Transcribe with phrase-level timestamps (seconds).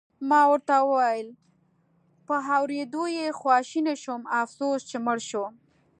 [0.29, 1.27] ما ورته وویل:
[2.25, 5.45] په اورېدو یې خواشینی شوم، افسوس چې مړ شو.